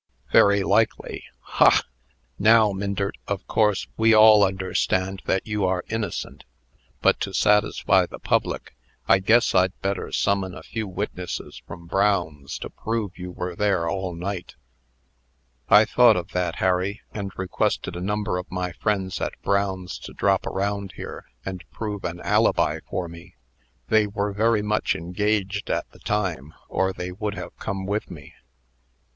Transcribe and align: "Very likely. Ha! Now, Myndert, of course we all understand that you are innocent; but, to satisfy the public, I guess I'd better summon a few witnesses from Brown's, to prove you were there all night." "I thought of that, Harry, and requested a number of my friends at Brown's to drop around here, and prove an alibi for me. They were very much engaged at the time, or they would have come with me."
"Very 0.31 0.63
likely. 0.63 1.25
Ha! 1.41 1.83
Now, 2.39 2.71
Myndert, 2.71 3.19
of 3.27 3.45
course 3.45 3.85
we 3.97 4.15
all 4.15 4.43
understand 4.43 5.21
that 5.25 5.45
you 5.45 5.63
are 5.63 5.85
innocent; 5.89 6.43
but, 7.03 7.19
to 7.19 7.35
satisfy 7.35 8.07
the 8.07 8.17
public, 8.17 8.75
I 9.07 9.19
guess 9.19 9.53
I'd 9.53 9.79
better 9.81 10.11
summon 10.11 10.55
a 10.55 10.63
few 10.63 10.87
witnesses 10.87 11.61
from 11.67 11.85
Brown's, 11.85 12.57
to 12.61 12.69
prove 12.71 13.19
you 13.19 13.31
were 13.31 13.55
there 13.55 13.87
all 13.87 14.15
night." 14.15 14.55
"I 15.69 15.85
thought 15.85 16.17
of 16.17 16.29
that, 16.31 16.55
Harry, 16.55 17.01
and 17.13 17.31
requested 17.37 17.95
a 17.95 18.01
number 18.01 18.39
of 18.39 18.49
my 18.51 18.71
friends 18.71 19.21
at 19.21 19.39
Brown's 19.43 19.99
to 19.99 20.13
drop 20.13 20.47
around 20.47 20.93
here, 20.93 21.25
and 21.45 21.63
prove 21.69 22.03
an 22.05 22.21
alibi 22.21 22.79
for 22.89 23.07
me. 23.07 23.35
They 23.89 24.07
were 24.07 24.33
very 24.33 24.63
much 24.63 24.95
engaged 24.95 25.69
at 25.69 25.91
the 25.91 25.99
time, 25.99 26.55
or 26.69 26.91
they 26.91 27.11
would 27.11 27.35
have 27.35 27.55
come 27.59 27.85
with 27.85 28.09
me." 28.09 28.33